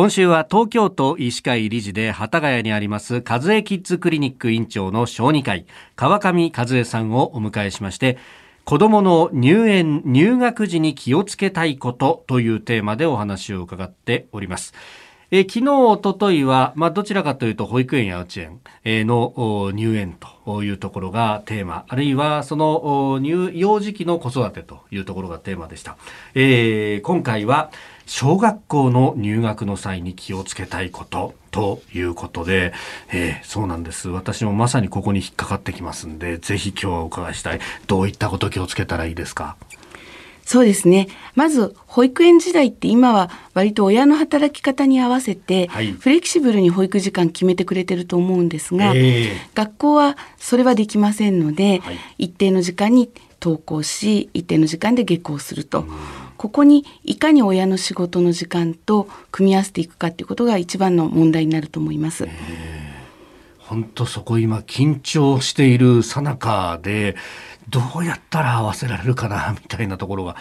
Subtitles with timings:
[0.00, 8.16] 今週は東京都医師会理事で幡ヶ谷にあります和江キッズクリニック院長の小児科医川上和江さんをお迎えしまして
[8.64, 14.72] 子どもの入園入学時に気をつけたいことというテーマでお話を伺っております。
[15.32, 25.96] え昨日、おとといは、まあ、どちらかというと、保育園や幼稚園えの入園というところがテーマ、あるいはその入幼児期の子育てというところがテーマでした。
[26.34, 27.70] えー、今回は、
[28.06, 32.72] 小学校の入学の際に気をつけたいことということで、
[33.12, 34.08] えー、そうなんです。
[34.08, 37.60] 私もまさにここに引っかかってきますんで、ぜひ今日はお伺いしたい。
[37.86, 39.56] どういったこと気をつけたらいいですか？
[40.50, 41.06] そうですね。
[41.36, 45.68] まず、保育園時代って今は割と親の働き方に合わせて、
[46.00, 48.92] フレキシブルに保育時間決めてくれてると思うんですが、
[49.54, 55.84] 学校はそれはできませんので、はい、一定の時間に登校し、一定の時間で下校すると。
[56.36, 62.26] ここにいかに親の仕事の時間と組み合わせていくかっていうことが一番の問題になると思います。
[63.70, 67.14] 本当そこ今緊張しているさなかで
[67.68, 70.34] どうやったら合わせられるかなみたいなところが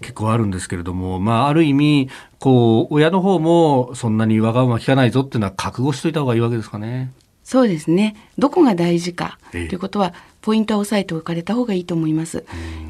[0.00, 2.08] 結構あるんですけれども、まあ、ある意味
[2.38, 7.12] こう親の方もそんなにわがまま聞かないぞっていうのは覚悟しといた方がいいわけですかね。
[7.44, 8.16] そうですね。
[8.38, 12.44] どこが大事かということは、ポイントは押さえておかれた方がいいと思います。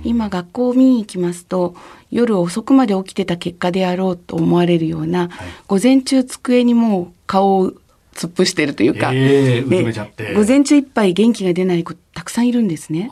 [0.05, 1.75] 今、学校を見に行きますと、
[2.11, 5.31] 夜遅くまで起きてた結果であろうと思われるような、はい、
[5.67, 7.73] 午前中机にもう顔を
[8.21, 13.11] 突っ伏してるというか、えー、午前中いっぱい元気が出ない子たくさんいるんですね。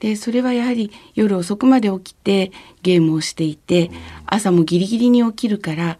[0.00, 3.90] でそれはやはり夜遅くまで起きてゲームをしていて
[4.26, 5.98] 朝もギリギリに起きるから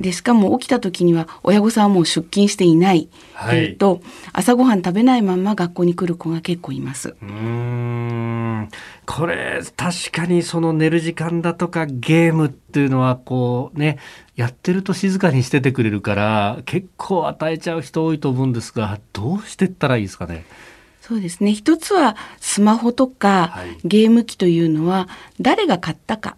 [0.00, 3.08] でしかも起きた時には親御さんはもう出勤していない
[3.48, 4.00] というと、はい、
[4.32, 7.14] 朝ごはん食べないまま学校に来る子が結構います。
[7.22, 7.85] うん
[9.06, 13.98] これ確かにその寝る時間だとかゲームっていうのはこうね
[14.34, 20.44] やってると静かにしててくれるから結構与えちゃう人多いと思うんですがどうしてったらいいですかね？
[21.00, 21.52] そうですね。
[21.52, 25.08] 一つはスマホとかゲーム機というのは
[25.40, 26.36] 誰が買ったか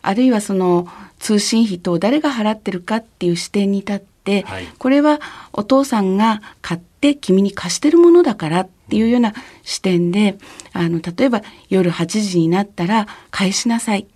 [0.00, 0.88] あるいはその
[1.18, 5.20] 通信費と誰が払ってるかっていう視点に立って、はい、これは
[5.52, 10.38] お父さんが買って君に貸してるものだからっていうような視点で
[10.72, 14.06] あの例えば夜8時になったら返しなさい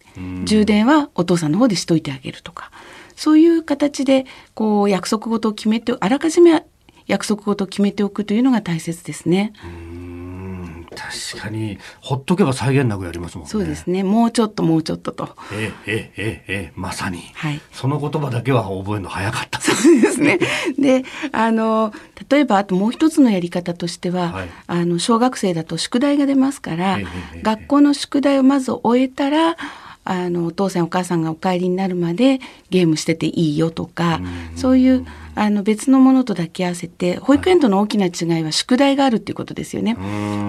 [0.44, 2.70] 充電はお父さんの方でしといてあげるとか
[3.16, 6.64] そういう形でこう約束事を決めてあらかじめ
[7.06, 9.52] 約束事を決めておくというのが大切ですね。
[10.96, 13.50] 確かにほっとけば際限なくやりますもんね。
[13.50, 14.02] そうですね。
[14.02, 15.36] もうちょっともうちょっとと。
[15.52, 17.22] えええええまさに。
[17.34, 17.60] はい。
[17.72, 19.59] その言葉だけは覚えるの早かった。
[20.00, 20.38] ですね。
[20.78, 21.92] で、あの
[22.28, 26.98] 例えばあともう一つのやり方としては、はい、あの小学生だと宿題が出ますから、
[27.42, 29.56] 学校の宿題をまず終えたら。
[30.02, 34.20] あのお父さんお母さんがお帰りになるまでゲームしてていいよとか
[34.56, 39.96] そういうあの別のものと抱き合わせて保育園との大きな違いは宿題があるっていうことですよね。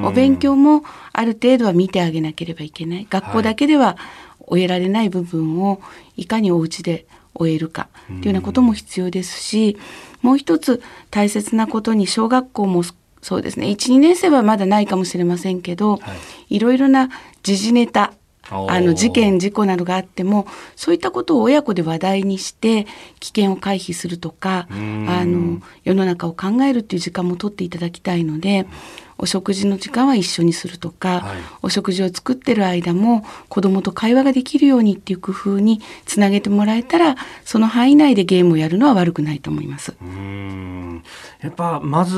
[0.03, 3.97] お勉強もある程度は見てあげなければいけない学校だけでは
[4.39, 5.81] 終えられない部分を
[6.15, 9.77] いかにお家で終えるかというようなことも必要ですし
[10.21, 12.83] もう一つ大切なことに小学校も
[13.21, 16.13] そうですね12年生はまだないかもしれませんけど、は
[16.49, 17.09] い、いろいろな
[17.43, 18.13] 時事ネタ
[18.49, 22.85] あの事件事故などがあってもそういったことを親子で話題にして
[23.19, 24.75] 危険を回避するとかあ
[25.25, 28.67] の世の中を考えるっていう時間も取っていただきたいので
[29.21, 37.15] お食事の時間は一緒にするとか、はい、お食事を作ってる間も子どもと会話ができるようにっていう工夫につなげてもらえたら
[37.45, 39.93] その範囲内でゲームをやるのは悪くないと思います。
[40.01, 41.03] うん。
[41.39, 42.17] やっぱまず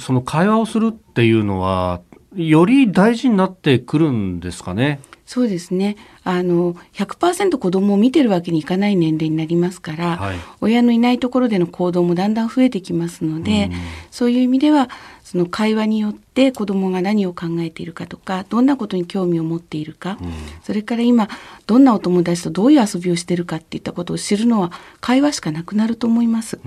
[0.00, 2.00] その会話をするっていうのは
[2.34, 5.00] より大事になってくるんですかね？
[5.26, 5.96] そうですね。
[6.22, 13.70] あの100%子供を見てるわけにいかない年齢になりますから、はい、親のいないところでの行動もだんだん増えてきますので、
[14.10, 14.90] そういう意味では
[15.34, 21.28] その会話によって子供が何を考えているかとかどんなことに興味を持っているか、うん、それから今
[21.66, 26.60] どんなお友達とどういう遊びをしているかっていったことを知るのは会話しかなくなると思います。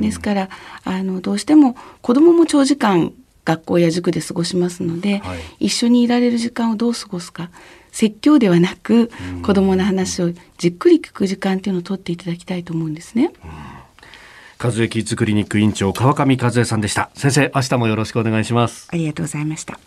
[0.00, 0.48] ですから
[0.84, 3.12] あのどうしても子供も長時間
[3.44, 7.50] 学校や塾で過ごしますので、はい、一緒にいられる時間をどう過ごすか
[7.90, 9.10] 説教ではなく
[9.42, 13.32] 子どもの話をじっくり聞く時間っていうのを取っていただきたいと思うんですね。
[14.58, 17.10] 和江キッズクリニック院長川上和江さんでした。
[17.14, 18.88] 先生明日もよろしくお願いします。
[18.90, 19.78] ありがとうございました。